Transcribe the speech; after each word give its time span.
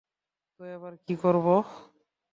তো, 0.59 0.63
এবার 0.75 0.93
কী 1.07 1.15
করবো? 1.15 1.55